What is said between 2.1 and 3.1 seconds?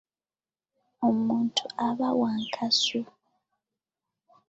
wa nkasu.